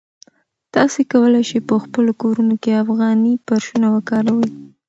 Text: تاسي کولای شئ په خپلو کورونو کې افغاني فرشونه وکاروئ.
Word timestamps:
تاسي 0.73 1.01
کولای 1.11 1.43
شئ 1.49 1.59
په 1.69 1.75
خپلو 1.83 2.11
کورونو 2.21 2.55
کې 2.63 2.79
افغاني 2.83 3.33
فرشونه 3.45 3.87
وکاروئ. 3.95 4.49